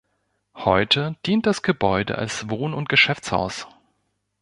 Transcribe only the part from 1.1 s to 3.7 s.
dient das Gebäude als Wohn- und Geschäftshaus.